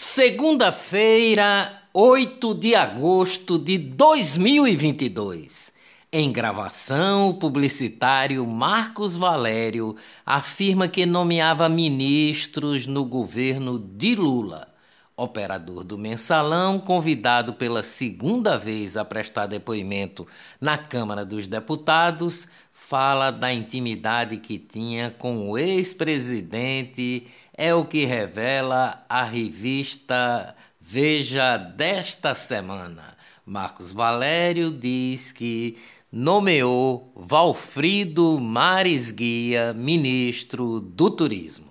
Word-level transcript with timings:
Segunda-feira, 0.00 1.76
8 1.92 2.54
de 2.54 2.72
agosto 2.76 3.58
de 3.58 3.76
2022. 3.78 5.72
Em 6.12 6.30
gravação, 6.30 7.30
o 7.30 7.34
publicitário 7.34 8.46
Marcos 8.46 9.16
Valério 9.16 9.96
afirma 10.24 10.86
que 10.86 11.04
nomeava 11.04 11.68
ministros 11.68 12.86
no 12.86 13.04
governo 13.04 13.76
de 13.76 14.14
Lula. 14.14 14.68
Operador 15.16 15.82
do 15.82 15.98
mensalão, 15.98 16.78
convidado 16.78 17.54
pela 17.54 17.82
segunda 17.82 18.56
vez 18.56 18.96
a 18.96 19.04
prestar 19.04 19.46
depoimento 19.46 20.24
na 20.60 20.78
Câmara 20.78 21.24
dos 21.24 21.48
Deputados, 21.48 22.46
fala 22.88 23.30
da 23.30 23.52
intimidade 23.52 24.38
que 24.38 24.58
tinha 24.58 25.10
com 25.10 25.50
o 25.50 25.58
ex-presidente 25.58 27.26
é 27.54 27.74
o 27.74 27.84
que 27.84 28.06
revela 28.06 28.98
a 29.10 29.24
revista 29.24 30.54
Veja 30.80 31.58
desta 31.58 32.34
semana. 32.34 33.04
Marcos 33.46 33.92
Valério 33.92 34.70
diz 34.70 35.32
que 35.32 35.76
nomeou 36.10 37.02
Valfrido 37.14 38.40
Mares 38.40 39.12
Guia 39.12 39.74
ministro 39.74 40.80
do 40.80 41.10
Turismo. 41.10 41.68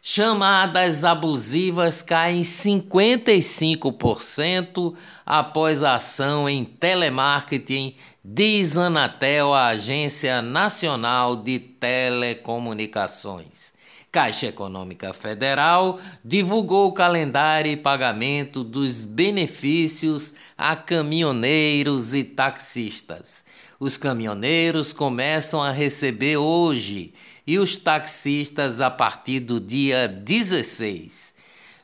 Chamadas 0.03 1.05
abusivas 1.05 2.01
caem 2.01 2.41
55% 2.43 4.97
após 5.27 5.83
a 5.83 5.97
ação 5.97 6.49
em 6.49 6.65
telemarketing, 6.65 7.95
diz 8.25 8.79
Anatel, 8.79 9.53
a 9.53 9.67
Agência 9.69 10.41
Nacional 10.41 11.37
de 11.37 11.59
Telecomunicações. 11.59 13.75
Caixa 14.11 14.47
Econômica 14.47 15.13
Federal 15.13 15.99
divulgou 16.25 16.89
o 16.89 16.93
calendário 16.93 17.71
e 17.73 17.77
pagamento 17.77 18.63
dos 18.63 19.05
benefícios 19.05 20.33
a 20.57 20.77
caminhoneiros 20.77 22.15
e 22.15 22.25
taxistas. 22.25 23.45
Os 23.85 23.99
caminhoneiros 23.99 24.95
começam 24.95 25.63
a 25.63 25.71
receber 25.71 26.39
hoje 26.39 27.13
e 27.47 27.59
os 27.59 27.77
taxistas 27.77 28.81
a 28.81 28.91
partir 28.91 29.41
do 29.41 29.61
dia 29.61 30.09
16. 30.09 31.35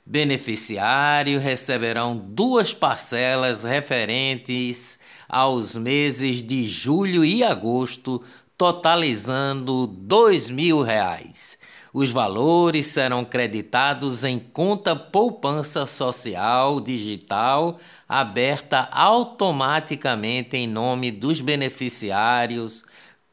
Beneficiários 0.07 1.43
receberão 1.43 2.17
duas 2.17 2.73
parcelas 2.73 3.65
referentes 3.65 4.99
aos 5.29 5.75
meses 5.75 6.43
de 6.43 6.67
julho 6.67 7.23
e 7.23 7.45
agosto, 7.45 8.19
totalizando 8.57 9.87
2 9.87 10.49
mil 10.49 10.81
reais. 10.81 11.59
Os 11.93 12.13
valores 12.13 12.87
serão 12.87 13.27
creditados 13.27 14.25
em 14.25 14.39
conta 14.39 14.97
poupança 14.97 15.85
social 15.85 16.81
digital 16.81 17.79
aberta 18.11 18.89
automaticamente 18.91 20.57
em 20.57 20.67
nome 20.67 21.13
dos 21.13 21.41
beneficiários 21.41 22.83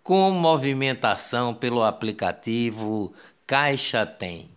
com 0.03 0.29
movimentação 0.29 1.51
pelo 1.51 1.81
aplicativo 1.81 3.11
Caixa 3.47 4.05
Tem. 4.05 4.47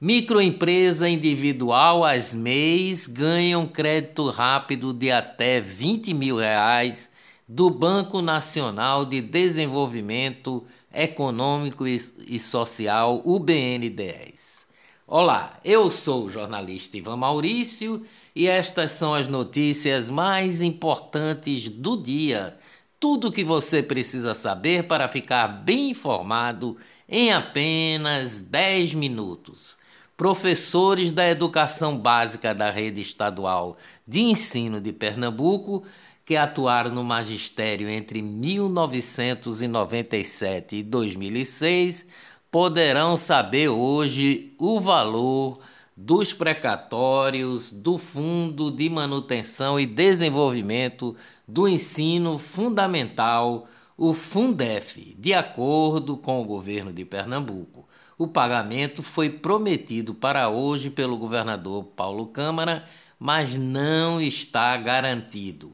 Microempresa 0.00 1.08
individual, 1.08 2.04
as 2.04 2.36
MEIs, 2.36 3.08
ganham 3.08 3.66
crédito 3.66 4.30
rápido 4.30 4.92
de 4.94 5.10
até 5.10 5.60
20 5.60 6.14
mil 6.14 6.36
reais 6.36 7.08
do 7.48 7.68
Banco 7.68 8.22
Nacional 8.22 9.04
de 9.04 9.20
Desenvolvimento 9.20 10.64
Econômico 10.94 11.84
e 11.84 12.38
Social, 12.38 13.20
o 13.24 13.40
BNDES. 13.40 14.68
Olá, 15.08 15.52
eu 15.64 15.90
sou 15.90 16.26
o 16.26 16.30
jornalista 16.30 16.96
Ivan 16.96 17.16
Maurício 17.16 18.00
e 18.38 18.46
estas 18.46 18.92
são 18.92 19.12
as 19.14 19.26
notícias 19.26 20.08
mais 20.08 20.62
importantes 20.62 21.68
do 21.68 22.00
dia. 22.00 22.56
Tudo 23.00 23.26
o 23.26 23.32
que 23.32 23.42
você 23.42 23.82
precisa 23.82 24.32
saber 24.32 24.86
para 24.86 25.08
ficar 25.08 25.48
bem 25.64 25.90
informado 25.90 26.78
em 27.08 27.32
apenas 27.32 28.42
10 28.42 28.94
minutos. 28.94 29.76
Professores 30.16 31.10
da 31.10 31.28
educação 31.28 31.98
básica 31.98 32.54
da 32.54 32.70
rede 32.70 33.00
estadual 33.00 33.76
de 34.06 34.20
ensino 34.20 34.80
de 34.80 34.92
Pernambuco 34.92 35.84
que 36.24 36.36
atuaram 36.36 36.94
no 36.94 37.02
magistério 37.02 37.88
entre 37.88 38.22
1997 38.22 40.76
e 40.76 40.84
2006 40.84 42.06
poderão 42.52 43.16
saber 43.16 43.68
hoje 43.68 44.52
o 44.60 44.78
valor 44.78 45.58
dos 45.98 46.32
precatórios 46.32 47.72
do 47.72 47.98
Fundo 47.98 48.70
de 48.70 48.88
Manutenção 48.88 49.80
e 49.80 49.84
Desenvolvimento 49.84 51.14
do 51.46 51.66
Ensino 51.66 52.38
Fundamental, 52.38 53.66
o 53.96 54.12
Fundef, 54.12 55.14
de 55.18 55.34
acordo 55.34 56.16
com 56.16 56.40
o 56.40 56.44
governo 56.44 56.92
de 56.92 57.04
Pernambuco. 57.04 57.84
O 58.16 58.28
pagamento 58.28 59.02
foi 59.02 59.28
prometido 59.28 60.14
para 60.14 60.48
hoje 60.48 60.88
pelo 60.88 61.16
governador 61.16 61.84
Paulo 61.96 62.28
Câmara, 62.28 62.84
mas 63.18 63.56
não 63.56 64.20
está 64.20 64.76
garantido. 64.76 65.68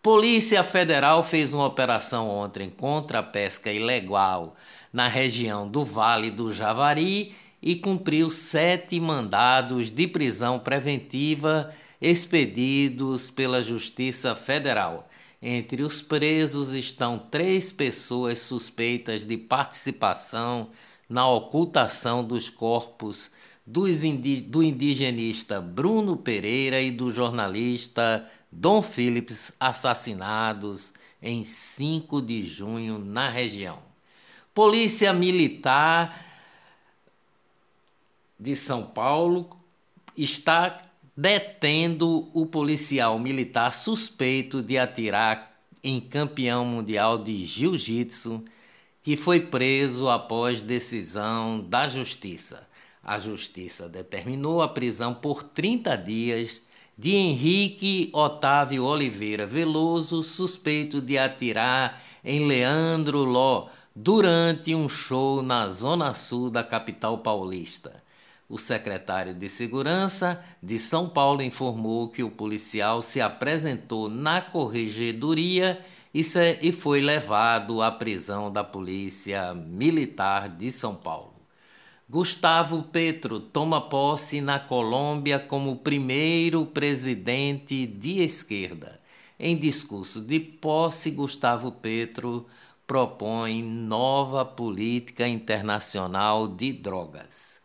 Polícia 0.00 0.62
Federal 0.62 1.20
fez 1.22 1.52
uma 1.52 1.66
operação 1.66 2.30
ontem 2.30 2.70
contra 2.70 3.18
a 3.18 3.22
pesca 3.24 3.72
ilegal 3.72 4.54
na 4.92 5.08
região 5.08 5.68
do 5.68 5.84
Vale 5.84 6.30
do 6.30 6.52
Javari 6.52 7.34
e 7.66 7.74
cumpriu 7.76 8.30
sete 8.30 9.00
mandados 9.00 9.90
de 9.90 10.06
prisão 10.06 10.58
preventiva 10.58 11.72
expedidos 11.98 13.30
pela 13.30 13.62
Justiça 13.62 14.36
Federal. 14.36 15.02
Entre 15.40 15.82
os 15.82 16.02
presos 16.02 16.74
estão 16.74 17.18
três 17.18 17.72
pessoas 17.72 18.40
suspeitas 18.40 19.26
de 19.26 19.38
participação 19.38 20.70
na 21.08 21.26
ocultação 21.26 22.22
dos 22.22 22.50
corpos 22.50 23.30
do 23.66 24.62
indigenista 24.62 25.58
Bruno 25.62 26.18
Pereira 26.18 26.82
e 26.82 26.90
do 26.90 27.10
jornalista 27.14 28.22
Dom 28.52 28.82
Phillips, 28.82 29.52
assassinados 29.58 30.92
em 31.22 31.42
5 31.42 32.20
de 32.20 32.42
junho 32.42 32.98
na 32.98 33.30
região. 33.30 33.78
Polícia 34.54 35.14
Militar 35.14 36.14
de 38.38 38.56
São 38.56 38.84
Paulo 38.84 39.48
está 40.16 40.80
detendo 41.16 42.26
o 42.34 42.46
policial 42.46 43.18
militar 43.18 43.72
suspeito 43.72 44.62
de 44.62 44.76
atirar 44.76 45.48
em 45.82 46.00
campeão 46.00 46.64
mundial 46.64 47.18
de 47.18 47.44
jiu-jitsu 47.44 48.44
que 49.04 49.16
foi 49.16 49.40
preso 49.40 50.08
após 50.08 50.62
decisão 50.62 51.60
da 51.68 51.88
justiça. 51.88 52.58
A 53.04 53.18
justiça 53.18 53.86
determinou 53.86 54.62
a 54.62 54.68
prisão 54.68 55.14
por 55.14 55.42
30 55.42 55.94
dias 55.96 56.62
de 56.98 57.10
Henrique 57.10 58.08
Otávio 58.14 58.84
Oliveira 58.84 59.46
Veloso, 59.46 60.22
suspeito 60.22 61.02
de 61.02 61.18
atirar 61.18 62.00
em 62.24 62.46
Leandro 62.46 63.24
Ló 63.24 63.68
durante 63.94 64.74
um 64.74 64.88
show 64.88 65.42
na 65.42 65.68
zona 65.68 66.14
sul 66.14 66.50
da 66.50 66.64
capital 66.64 67.18
paulista. 67.18 67.92
O 68.50 68.58
secretário 68.58 69.32
de 69.32 69.48
Segurança 69.48 70.42
de 70.62 70.78
São 70.78 71.08
Paulo 71.08 71.42
informou 71.42 72.10
que 72.10 72.22
o 72.22 72.30
policial 72.30 73.00
se 73.00 73.20
apresentou 73.20 74.10
na 74.10 74.42
corregedoria 74.42 75.78
e 76.12 76.70
foi 76.70 77.00
levado 77.00 77.80
à 77.80 77.90
prisão 77.90 78.52
da 78.52 78.62
Polícia 78.62 79.54
Militar 79.54 80.48
de 80.50 80.70
São 80.70 80.94
Paulo. 80.94 81.32
Gustavo 82.10 82.82
Petro 82.84 83.40
toma 83.40 83.80
posse 83.80 84.42
na 84.42 84.58
Colômbia 84.58 85.38
como 85.38 85.78
primeiro 85.78 86.66
presidente 86.66 87.86
de 87.86 88.20
esquerda. 88.20 88.94
Em 89.40 89.56
discurso 89.56 90.20
de 90.20 90.38
posse, 90.38 91.10
Gustavo 91.10 91.72
Petro 91.72 92.44
propõe 92.86 93.62
nova 93.62 94.44
política 94.44 95.26
internacional 95.26 96.46
de 96.46 96.74
drogas. 96.74 97.63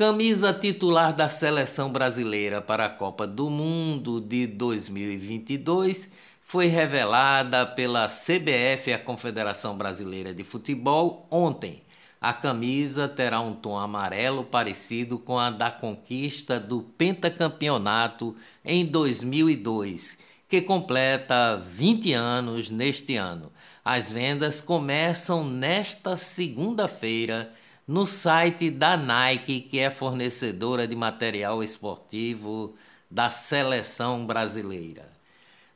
Camisa 0.00 0.54
titular 0.54 1.14
da 1.14 1.28
seleção 1.28 1.92
brasileira 1.92 2.62
para 2.62 2.86
a 2.86 2.88
Copa 2.88 3.26
do 3.26 3.50
Mundo 3.50 4.18
de 4.18 4.46
2022 4.46 6.12
foi 6.42 6.68
revelada 6.68 7.66
pela 7.66 8.08
CBF, 8.08 8.94
a 8.94 8.98
Confederação 8.98 9.76
Brasileira 9.76 10.32
de 10.32 10.42
Futebol, 10.42 11.28
ontem. 11.30 11.78
A 12.18 12.32
camisa 12.32 13.08
terá 13.08 13.42
um 13.42 13.52
tom 13.52 13.76
amarelo 13.76 14.44
parecido 14.44 15.18
com 15.18 15.38
a 15.38 15.50
da 15.50 15.70
conquista 15.70 16.58
do 16.58 16.80
pentacampeonato 16.96 18.34
em 18.64 18.86
2002, 18.86 20.16
que 20.48 20.62
completa 20.62 21.56
20 21.56 22.14
anos 22.14 22.70
neste 22.70 23.16
ano. 23.16 23.52
As 23.84 24.10
vendas 24.10 24.62
começam 24.62 25.44
nesta 25.44 26.16
segunda-feira 26.16 27.52
no 27.88 28.06
site 28.06 28.70
da 28.70 28.96
Nike, 28.96 29.60
que 29.60 29.78
é 29.78 29.90
fornecedora 29.90 30.86
de 30.86 30.94
material 30.94 31.62
esportivo 31.62 32.72
da 33.10 33.30
seleção 33.30 34.26
brasileira. 34.26 35.04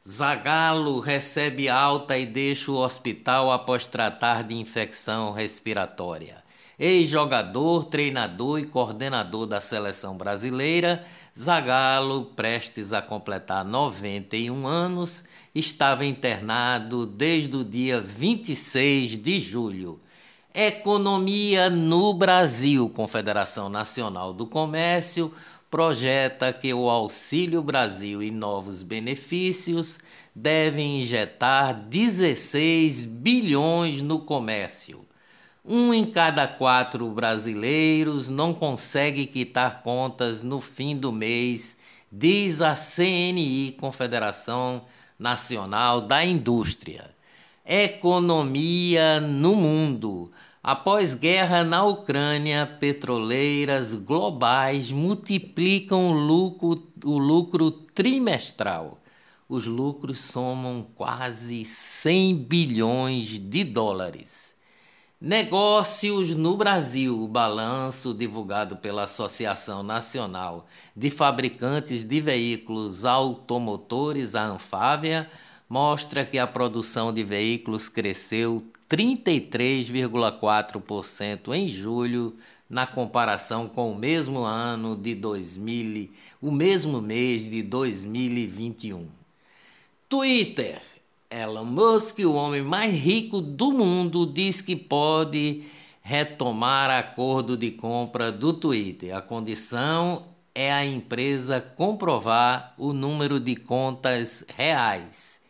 Zagalo 0.06 1.01
recebe 1.01 1.69
alta 1.69 2.19
e 2.19 2.27
deixa 2.27 2.71
o 2.71 2.77
hospital 2.77 3.51
após 3.51 3.87
tratar 3.87 4.45
de 4.45 4.55
infecção 4.55 5.33
respiratória. 5.33 6.37
Ex-jogador, 6.79 7.85
treinador 7.87 8.61
e 8.61 8.67
coordenador 8.67 9.47
da 9.47 9.61
seleção 9.61 10.17
brasileira, 10.17 11.03
Zagalo, 11.39 12.27
prestes 12.37 12.93
a 12.93 13.00
completar 13.00 13.65
91 13.65 14.67
anos, 14.67 15.25
estava 15.55 16.05
internado 16.05 17.07
desde 17.07 17.57
o 17.57 17.65
dia 17.65 18.00
26 18.00 19.23
de 19.23 19.41
julho. 19.41 19.99
Economia 20.56 21.69
no 21.69 22.15
Brasil, 22.15 22.89
Confederação 22.91 23.69
Nacional 23.69 24.33
do 24.33 24.47
Comércio, 24.47 25.35
projeta 25.69 26.53
que 26.53 26.73
o 26.73 26.89
Auxílio 26.89 27.61
Brasil 27.61 28.23
e 28.23 28.31
novos 28.31 28.81
benefícios 28.85 29.99
devem 30.33 31.03
injetar 31.03 31.75
16 31.89 33.05
bilhões 33.05 34.01
no 34.01 34.21
comércio. 34.21 35.03
Um 35.65 35.93
em 35.93 36.05
cada 36.05 36.47
quatro 36.47 37.11
brasileiros 37.11 38.29
não 38.29 38.55
consegue 38.55 39.27
quitar 39.27 39.83
contas 39.83 40.41
no 40.41 40.61
fim 40.61 40.97
do 40.97 41.11
mês, 41.11 41.79
diz 42.12 42.61
a 42.61 42.77
CNI, 42.77 43.77
Confederação 43.81 44.81
Nacional 45.19 46.03
da 46.03 46.25
Indústria. 46.25 47.05
Economia 47.67 49.19
no 49.21 49.57
mundo. 49.57 50.31
Após 50.64 51.12
guerra 51.12 51.62
na 51.62 51.84
Ucrânia, 51.84 52.66
petroleiras 52.81 53.93
globais 53.93 54.90
multiplicam 54.90 56.08
o 56.08 56.12
lucro, 56.14 56.82
o 57.05 57.19
lucro 57.19 57.70
trimestral. 57.70 58.96
Os 59.46 59.66
lucros 59.66 60.20
somam 60.20 60.82
quase 60.96 61.66
100 61.66 62.46
bilhões 62.49 63.28
de 63.50 63.62
dólares. 63.62 64.55
Negócios 65.20 66.31
no 66.31 66.56
Brasil. 66.56 67.22
O 67.22 67.28
balanço 67.28 68.16
divulgado 68.16 68.78
pela 68.78 69.05
Associação 69.05 69.82
Nacional 69.82 70.66
de 70.96 71.11
Fabricantes 71.11 72.02
de 72.02 72.22
Veículos 72.22 73.05
Automotores, 73.05 74.34
a 74.34 74.46
Anfávia, 74.46 75.31
mostra 75.75 76.25
que 76.25 76.38
a 76.38 76.47
produção 76.47 77.12
de 77.12 77.25
veículos 77.25 77.88
cresceu 77.88 78.62
33,4% 78.88 81.53
em 81.53 81.69
julho 81.69 82.32
na 82.71 82.87
comparação 82.87 83.69
com 83.69 83.91
o 83.91 83.99
mesmo 83.99 84.44
ano 84.44 84.97
de 84.97 85.17
2000, 85.17 86.09
o 86.43 86.53
mesmo 86.53 87.03
mês 87.03 87.50
de 87.50 87.61
2021. 87.65 89.05
Twitter. 90.09 90.81
Elon 91.29 91.65
Musk, 91.65 92.21
o 92.21 92.35
homem 92.35 92.62
mais 92.62 92.94
rico 92.94 93.41
do 93.41 93.73
mundo, 93.73 94.32
diz 94.32 94.61
que 94.61 94.76
pode 94.76 95.65
retomar 96.05 96.88
acordo 96.88 97.56
de 97.56 97.73
compra 97.73 98.31
do 98.31 98.53
Twitter. 98.53 99.17
A 99.17 99.21
condição 99.21 100.25
é 100.55 100.73
a 100.73 100.87
empresa 100.87 101.61
comprovar 101.61 102.73
o 102.79 102.93
número 102.93 103.41
de 103.41 103.56
contas 103.56 104.44
reais 104.56 105.43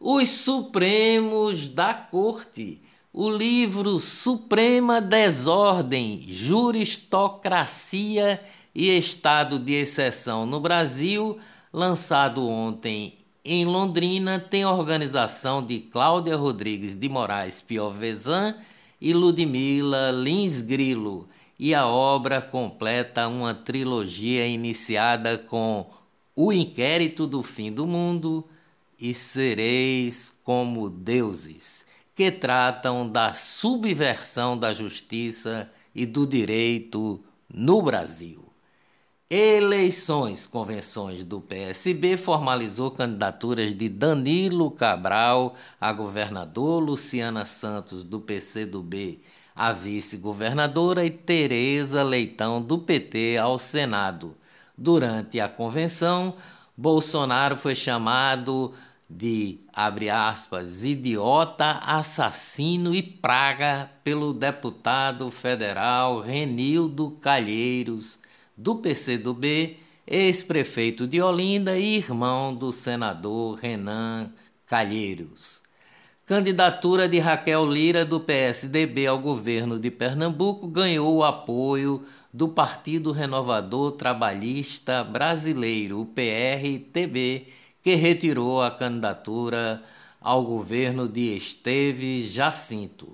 os 0.00 0.28
Supremos 0.28 1.68
da 1.68 1.92
Corte, 1.92 2.78
o 3.12 3.28
livro 3.28 3.98
Suprema 3.98 5.00
Desordem, 5.00 6.24
Juristocracia 6.28 8.40
e 8.72 8.96
Estado 8.96 9.58
de 9.58 9.72
Exceção 9.72 10.46
no 10.46 10.60
Brasil, 10.60 11.36
lançado 11.72 12.48
ontem 12.48 13.12
em 13.44 13.64
Londrina, 13.64 14.38
tem 14.38 14.64
organização 14.64 15.66
de 15.66 15.80
Cláudia 15.80 16.36
Rodrigues 16.36 16.94
de 16.94 17.08
Moraes 17.08 17.60
Piovesan 17.60 18.54
e 19.00 19.12
Ludmila 19.12 20.12
Lins 20.12 20.60
Grilo, 20.60 21.26
e 21.58 21.74
a 21.74 21.88
obra 21.88 22.40
completa 22.40 23.26
uma 23.26 23.52
trilogia 23.52 24.46
iniciada 24.46 25.38
com 25.38 25.84
O 26.36 26.52
Inquérito 26.52 27.26
do 27.26 27.42
Fim 27.42 27.72
do 27.72 27.84
Mundo, 27.84 28.44
e 29.00 29.14
sereis 29.14 30.40
como 30.44 30.90
deuses, 30.90 31.86
que 32.16 32.30
tratam 32.30 33.10
da 33.10 33.32
subversão 33.34 34.58
da 34.58 34.74
justiça 34.74 35.70
e 35.94 36.04
do 36.04 36.26
direito 36.26 37.18
no 37.54 37.80
Brasil. 37.82 38.38
Eleições, 39.30 40.46
convenções 40.46 41.24
do 41.24 41.40
PSB 41.42 42.16
formalizou 42.16 42.90
candidaturas 42.90 43.74
de 43.74 43.88
Danilo 43.88 44.70
Cabral 44.70 45.54
a 45.80 45.92
governador, 45.92 46.82
Luciana 46.82 47.44
Santos 47.44 48.04
do 48.04 48.20
PCdoB 48.20 49.20
a 49.58 49.72
vice-governadora 49.72 51.04
e 51.04 51.10
Tereza 51.10 52.04
Leitão 52.04 52.62
do 52.62 52.78
PT 52.78 53.38
ao 53.38 53.58
Senado. 53.58 54.30
Durante 54.78 55.40
a 55.40 55.48
convenção, 55.48 56.32
Bolsonaro 56.78 57.56
foi 57.56 57.74
chamado 57.74 58.72
de, 59.08 59.58
abre 59.72 60.10
aspas, 60.10 60.84
idiota, 60.84 61.70
assassino 61.82 62.94
e 62.94 63.02
praga 63.02 63.88
pelo 64.04 64.34
deputado 64.34 65.30
federal 65.30 66.20
Renildo 66.20 67.10
Calheiros, 67.22 68.18
do 68.58 68.76
PCdoB, 68.76 69.76
ex-prefeito 70.06 71.06
de 71.06 71.22
Olinda 71.22 71.78
e 71.78 71.96
irmão 71.96 72.54
do 72.54 72.72
senador 72.72 73.58
Renan 73.58 74.28
Calheiros. 74.68 75.60
Candidatura 76.26 77.08
de 77.08 77.18
Raquel 77.18 77.64
Lira 77.64 78.04
do 78.04 78.20
PSDB 78.20 79.06
ao 79.06 79.18
governo 79.18 79.78
de 79.78 79.90
Pernambuco 79.90 80.68
ganhou 80.68 81.16
o 81.16 81.24
apoio 81.24 82.02
do 82.34 82.48
Partido 82.48 83.12
Renovador 83.12 83.92
Trabalhista 83.92 85.02
Brasileiro, 85.02 86.00
o 86.00 86.06
PRTB, 86.06 87.46
que 87.88 87.94
retirou 87.94 88.60
a 88.60 88.70
candidatura 88.70 89.82
ao 90.20 90.44
governo 90.44 91.08
de 91.08 91.34
Esteve 91.34 92.22
Jacinto. 92.22 93.06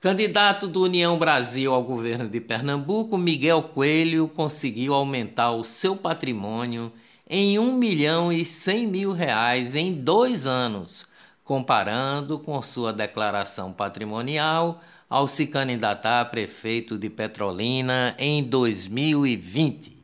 Candidato 0.00 0.68
do 0.68 0.84
União 0.84 1.18
Brasil 1.18 1.74
ao 1.74 1.82
governo 1.82 2.28
de 2.28 2.40
Pernambuco, 2.40 3.18
Miguel 3.18 3.64
Coelho 3.64 4.28
conseguiu 4.28 4.94
aumentar 4.94 5.50
o 5.50 5.64
seu 5.64 5.96
patrimônio 5.96 6.88
em 7.28 7.58
1 7.58 7.72
milhão 7.72 8.32
e 8.32 8.44
100 8.44 8.86
mil 8.86 9.10
reais 9.10 9.74
em 9.74 9.92
dois 9.92 10.46
anos, 10.46 11.04
comparando 11.44 12.38
com 12.38 12.62
sua 12.62 12.92
declaração 12.92 13.72
patrimonial 13.72 14.80
ao 15.08 15.26
se 15.26 15.48
candidatar 15.48 16.20
a 16.20 16.24
prefeito 16.24 16.96
de 16.96 17.10
Petrolina 17.10 18.14
em 18.20 18.44
2020. 18.44 19.99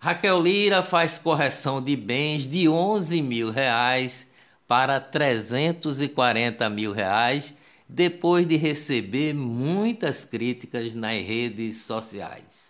Raquel 0.00 0.40
Lira 0.42 0.82
faz 0.82 1.18
correção 1.18 1.80
de 1.80 1.96
bens 1.96 2.46
de 2.46 2.68
11 2.68 3.22
mil 3.22 3.50
reais 3.50 4.32
para 4.68 5.00
340 5.00 6.68
mil 6.68 6.92
reais 6.92 7.54
depois 7.88 8.46
de 8.46 8.56
receber 8.56 9.32
muitas 9.32 10.24
críticas 10.24 10.94
nas 10.94 11.24
redes 11.24 11.82
sociais. 11.82 12.66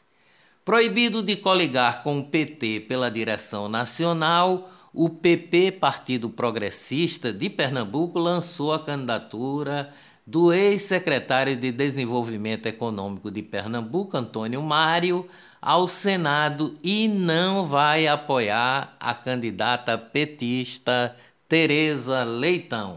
Proibido 0.65 1.23
de 1.23 1.37
coligar 1.37 2.03
com 2.03 2.19
o 2.19 2.31
PT 2.31 2.87
pela 2.89 3.11
direção 3.11 3.69
nacional, 3.69 4.69
o 4.93 5.11
PP, 5.11 5.73
Partido 5.73 6.31
Progressista 6.31 7.33
de 7.33 7.51
Pernambuco, 7.51 8.19
lançou 8.19 8.73
a 8.73 8.79
candidatura 8.79 9.89
do 10.27 10.53
ex-secretário 10.53 11.57
de 11.57 11.71
Desenvolvimento 11.71 12.67
Econômico 12.67 13.31
de 13.31 13.43
Pernambuco, 13.43 14.17
Antônio 14.17 14.61
Mário, 14.63 15.25
ao 15.61 15.89
Senado 15.89 16.77
e 16.83 17.09
não 17.09 17.67
vai 17.67 18.07
apoiar 18.07 18.97
a 19.01 19.15
candidata 19.15 19.97
petista 19.99 21.15
Tereza 21.49 22.25
Leitão. 22.25 22.97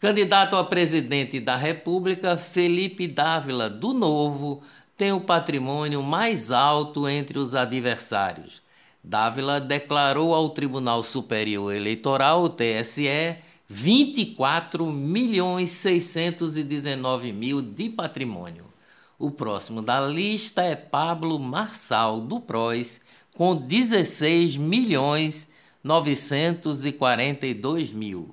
Candidato 0.00 0.56
a 0.56 0.64
presidente 0.64 1.40
da 1.40 1.56
República, 1.56 2.36
Felipe 2.36 3.08
Dávila, 3.08 3.70
do 3.70 3.92
Novo, 3.94 4.62
tem 4.96 5.12
o 5.12 5.20
patrimônio 5.20 6.02
mais 6.02 6.50
alto 6.50 7.08
entre 7.08 7.38
os 7.38 7.54
adversários. 7.54 8.60
Dávila 9.04 9.60
declarou 9.60 10.34
ao 10.34 10.50
Tribunal 10.50 11.02
Superior 11.02 11.74
Eleitoral, 11.74 12.48
TSE, 12.48 13.36
24 13.68 14.86
milhões 14.86 15.70
619 15.70 17.32
mil 17.32 17.62
de 17.62 17.90
patrimônio. 17.90 18.75
O 19.18 19.30
próximo 19.30 19.80
da 19.80 20.06
lista 20.06 20.62
é 20.62 20.76
Pablo 20.76 21.38
Marçal, 21.38 22.20
do 22.20 22.38
PROS, 22.38 23.00
com 23.34 23.56
16 23.56 24.58
milhões 24.58 25.48
942 25.82 27.92
mil. 27.92 28.28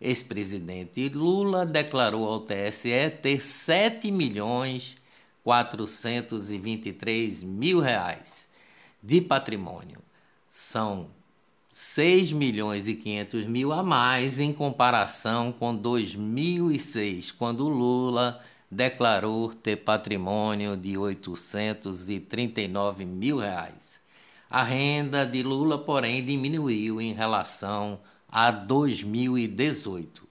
Ex-presidente 0.00 1.08
Lula 1.08 1.66
declarou 1.66 2.28
ao 2.28 2.38
TSE 2.38 3.10
ter 3.20 3.42
7 3.42 4.12
milhões 4.12 4.94
423 5.42 7.42
mil 7.42 7.80
reais 7.80 8.46
de 9.02 9.20
patrimônio. 9.20 10.00
São 10.52 11.04
6 11.68 12.30
milhões 12.30 12.86
e 12.86 12.94
500 12.94 13.46
mil 13.46 13.72
a 13.72 13.82
mais 13.82 14.38
em 14.38 14.52
comparação 14.52 15.50
com 15.50 15.74
2006, 15.74 17.32
quando 17.32 17.68
Lula 17.68 18.38
declarou 18.70 19.52
ter 19.52 19.76
patrimônio 19.76 20.76
de 20.76 20.98
839 20.98 23.04
mil 23.04 23.38
reais. 23.38 23.98
A 24.50 24.62
renda 24.62 25.26
de 25.26 25.42
Lula, 25.42 25.78
porém, 25.78 26.24
diminuiu 26.24 27.00
em 27.00 27.12
relação 27.12 27.98
a 28.30 28.50
2018. 28.50 30.26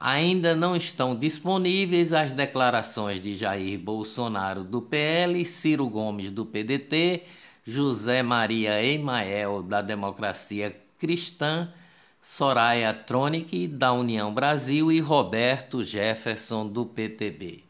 Ainda 0.00 0.56
não 0.56 0.74
estão 0.74 1.14
disponíveis 1.14 2.12
as 2.12 2.32
declarações 2.32 3.22
de 3.22 3.36
Jair 3.36 3.78
Bolsonaro 3.80 4.64
do 4.64 4.82
PL, 4.82 5.44
Ciro 5.44 5.88
Gomes 5.88 6.30
do 6.30 6.46
PDT, 6.46 7.22
José 7.66 8.22
Maria 8.22 8.82
Emael 8.82 9.62
da 9.62 9.82
Democracia 9.82 10.72
Cristã, 10.98 11.70
Soraya 12.40 12.94
Tronic 12.94 13.68
da 13.68 13.92
União 13.92 14.32
Brasil 14.32 14.90
e 14.90 14.98
Roberto 14.98 15.84
Jefferson 15.84 16.72
do 16.72 16.86
PTB. 16.86 17.62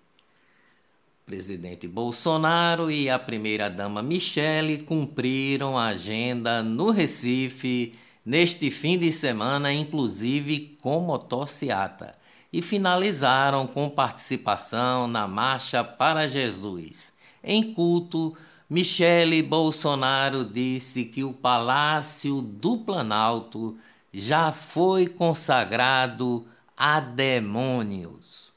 Presidente 1.26 1.88
Bolsonaro 1.88 2.88
e 2.88 3.10
a 3.10 3.18
primeira-dama 3.18 4.00
Michele 4.00 4.84
cumpriram 4.84 5.76
a 5.76 5.86
agenda 5.86 6.62
no 6.62 6.90
Recife 6.92 7.92
neste 8.24 8.70
fim 8.70 8.96
de 8.96 9.10
semana, 9.10 9.72
inclusive 9.72 10.76
com 10.80 11.00
motociata, 11.00 12.14
e 12.52 12.62
finalizaram 12.62 13.66
com 13.66 13.90
participação 13.90 15.08
na 15.08 15.26
Marcha 15.26 15.82
para 15.82 16.28
Jesus. 16.28 17.14
Em 17.42 17.74
culto, 17.74 18.32
Michele 18.70 19.42
Bolsonaro 19.42 20.44
disse 20.44 21.06
que 21.06 21.24
o 21.24 21.34
Palácio 21.34 22.40
do 22.40 22.78
Planalto 22.84 23.72
já 24.12 24.50
foi 24.52 25.06
consagrado 25.06 26.44
a 26.76 27.00
demônios. 27.00 28.50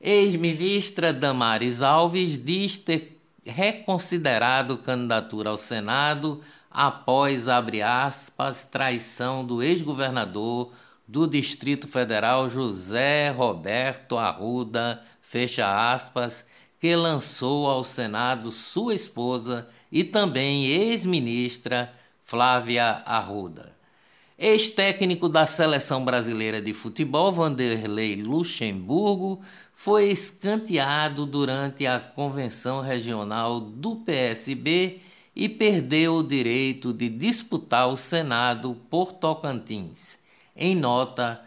Ex-ministra 0.00 1.12
Damares 1.12 1.82
Alves 1.82 2.42
diz 2.42 2.78
ter 2.78 3.06
reconsiderado 3.44 4.78
candidatura 4.78 5.50
ao 5.50 5.58
Senado 5.58 6.40
após, 6.70 7.48
abre 7.48 7.82
aspas, 7.82 8.64
traição 8.64 9.44
do 9.44 9.62
ex-governador 9.62 10.72
do 11.08 11.26
Distrito 11.26 11.88
Federal 11.88 12.48
José 12.48 13.30
Roberto 13.30 14.16
Arruda, 14.16 15.00
fecha 15.28 15.92
aspas, 15.92 16.44
que 16.80 16.94
lançou 16.96 17.68
ao 17.68 17.84
Senado 17.84 18.50
sua 18.50 18.94
esposa 18.94 19.68
e 19.92 20.02
também 20.02 20.66
ex-ministra 20.66 21.92
Flávia 22.22 23.02
Arruda. 23.04 23.79
Ex-técnico 24.42 25.28
da 25.28 25.44
seleção 25.44 26.02
brasileira 26.02 26.62
de 26.62 26.72
futebol, 26.72 27.30
Vanderlei 27.30 28.16
Luxemburgo, 28.16 29.38
foi 29.74 30.10
escanteado 30.10 31.26
durante 31.26 31.86
a 31.86 32.00
convenção 32.00 32.80
regional 32.80 33.60
do 33.60 33.96
PSB 33.96 34.98
e 35.36 35.46
perdeu 35.46 36.14
o 36.14 36.26
direito 36.26 36.90
de 36.90 37.10
disputar 37.10 37.86
o 37.88 37.98
Senado 37.98 38.74
por 38.88 39.12
Tocantins. 39.12 40.20
Em 40.56 40.74
nota, 40.74 41.38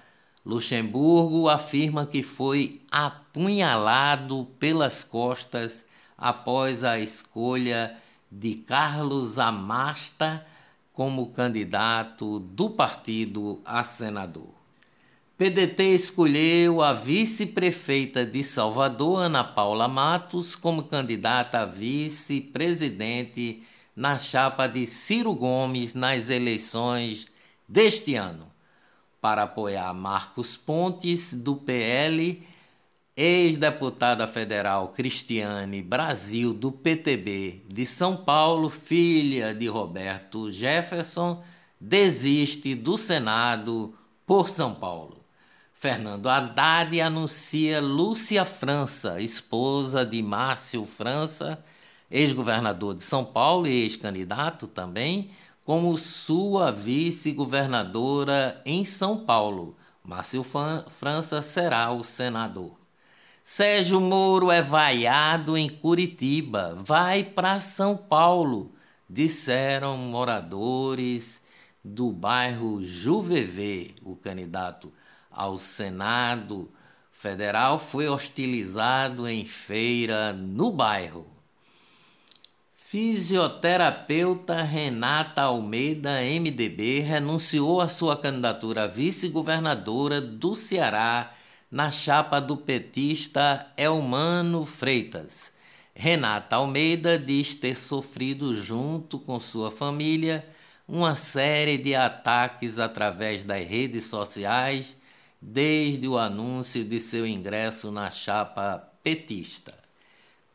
Luxemburgo 0.45 1.50
afirma 1.50 2.05
que 2.05 2.21
foi 2.21 2.79
apunhalado 2.91 4.45
pelas 4.59 5.03
costas 5.03 5.85
após 6.15 6.83
a 6.83 7.00
escolha 7.00 7.91
de 8.31 8.53
Carlos 8.67 9.39
Amasta 9.39 10.45
como 10.93 11.33
candidato 11.33 12.39
do 12.39 12.69
partido 12.69 13.59
a 13.65 13.83
senador. 13.83 14.47
PDT 15.38 15.95
escolheu 15.95 16.81
a 16.81 16.93
vice-prefeita 16.93 18.23
de 18.25 18.43
Salvador, 18.43 19.23
Ana 19.23 19.43
Paula 19.43 19.88
Matos, 19.88 20.55
como 20.55 20.83
candidata 20.83 21.62
a 21.62 21.65
vice-presidente 21.65 23.63
na 23.97 24.17
chapa 24.17 24.67
de 24.67 24.85
Ciro 24.85 25.33
Gomes 25.33 25.95
nas 25.95 26.29
eleições 26.29 27.25
deste 27.67 28.15
ano. 28.15 28.45
Para 29.21 29.43
apoiar 29.43 29.93
Marcos 29.93 30.55
Pontes, 30.55 31.33
do 31.33 31.55
PL, 31.55 32.39
ex-deputada 33.15 34.27
federal 34.27 34.88
Cristiane 34.89 35.84
Brasil, 35.84 36.53
do 36.53 36.72
PTB 36.72 37.62
de 37.70 37.86
São 37.86 38.17
Paulo, 38.17 38.70
filha 38.70 39.53
de 39.53 39.67
Roberto 39.67 40.51
Jefferson, 40.51 41.39
desiste 41.79 42.74
do 42.74 42.98
Senado 42.98 43.93
por 44.25 44.50
São 44.50 44.74
Paulo. 44.74 45.15
Fernando 45.75 46.27
Haddad 46.27 47.00
anuncia 47.01 47.82
Lúcia 47.82 48.46
França, 48.46 49.22
esposa 49.22 50.05
de 50.05 50.24
Márcio 50.24 50.86
França, 50.86 51.58
ex-governador 52.10 52.96
de 52.96 53.03
São 53.03 53.25
Paulo 53.25 53.67
e 53.67 53.84
ex-candidato 53.84 54.65
também, 54.67 55.29
como 55.65 55.98
sua 55.98 56.72
vice-governadora 56.72 58.60
em 58.65 58.84
São 58.86 59.25
Paulo. 59.25 59.75
Márcio 60.05 60.43
França 60.43 61.41
será 61.41 61.91
o 61.91 62.03
senador. 62.03 62.82
Sérgio 63.45 64.00
Moro 64.00 64.50
é 64.50 64.62
vaiado 64.62 65.57
em 65.57 65.67
Curitiba, 65.67 66.79
vai 66.81 67.25
para 67.25 67.59
São 67.59 67.97
Paulo, 67.97 68.71
disseram 69.09 69.97
moradores 69.97 71.41
do 71.83 72.13
bairro 72.13 72.81
Juvevê. 72.81 73.93
O 74.05 74.15
candidato 74.15 74.89
ao 75.29 75.59
Senado 75.59 76.65
Federal 77.19 77.77
foi 77.77 78.07
hostilizado 78.07 79.27
em 79.27 79.43
feira 79.43 80.31
no 80.31 80.71
bairro. 80.71 81.27
Fisioterapeuta 82.79 84.63
Renata 84.63 85.41
Almeida, 85.41 86.21
MDB, 86.21 87.01
renunciou 87.01 87.81
à 87.81 87.89
sua 87.89 88.15
candidatura 88.15 88.83
a 88.83 88.88
vice-governadora 88.88 90.21
do 90.21 90.55
Ceará 90.55 91.29
na 91.73 91.91
chapa 91.91 92.39
do 92.39 92.55
petista 92.55 93.67
Elmano 93.75 94.63
Freitas. 94.63 95.53
Renata 95.95 96.57
Almeida 96.57 97.17
diz 97.17 97.55
ter 97.55 97.75
sofrido, 97.75 98.55
junto 98.55 99.17
com 99.17 99.39
sua 99.39 99.71
família, 99.71 100.45
uma 100.87 101.15
série 101.15 101.79
de 101.79 101.95
ataques 101.95 102.77
através 102.77 103.43
das 103.43 103.67
redes 103.67 104.05
sociais 104.05 104.97
desde 105.41 106.07
o 106.07 106.15
anúncio 106.15 106.85
de 106.85 106.99
seu 106.99 107.25
ingresso 107.25 107.89
na 107.91 108.11
chapa 108.11 108.79
petista. 109.03 109.73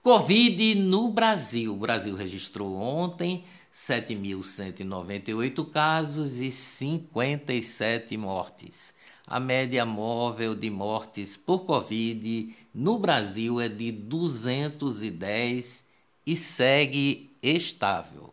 Covid 0.05 0.77
no 0.77 1.11
Brasil. 1.11 1.73
O 1.73 1.79
Brasil 1.79 2.15
registrou 2.15 2.77
ontem 2.77 3.45
7.198 3.75 5.69
casos 5.73 6.39
e 6.39 6.53
57 6.53 8.17
mortes. 8.17 8.98
A 9.31 9.39
média 9.39 9.85
móvel 9.85 10.55
de 10.55 10.71
mortes 10.71 11.37
por 11.37 11.67
Covid 11.67 12.47
no 12.75 12.99
Brasil 12.99 13.61
é 13.61 13.69
de 13.69 13.93
210 13.93 15.85
e 16.27 16.35
segue 16.35 17.29
estável. 17.43 18.33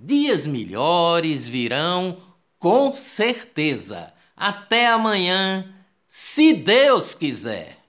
Dias 0.00 0.46
melhores 0.46 1.46
virão 1.46 2.16
com 2.58 2.90
certeza. 2.92 4.14
Até 4.34 4.86
amanhã, 4.86 5.70
se 6.06 6.54
Deus 6.54 7.14
quiser. 7.14 7.83